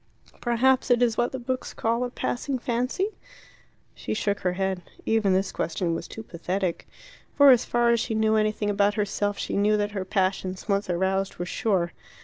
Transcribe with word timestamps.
"Perhaps 0.41 0.89
it 0.89 0.99
is 1.03 1.15
what 1.15 1.31
the 1.31 1.37
books 1.37 1.75
call 1.75 2.03
'a 2.03 2.09
passing 2.09 2.57
fancy'?" 2.57 3.19
She 3.93 4.15
shook 4.15 4.39
her 4.39 4.53
head. 4.53 4.81
Even 5.05 5.33
this 5.33 5.51
question 5.51 5.93
was 5.93 6.07
too 6.07 6.23
pathetic. 6.23 6.87
For 7.35 7.51
as 7.51 7.65
far 7.65 7.91
as 7.91 7.99
she 7.99 8.15
knew 8.15 8.35
anything 8.35 8.71
about 8.71 8.95
herself, 8.95 9.37
she 9.37 9.55
knew 9.55 9.77
that 9.77 9.91
her 9.91 10.03
passions, 10.03 10.67
once 10.67 10.89
aroused, 10.89 11.35
were 11.37 11.45
sure. 11.45 11.91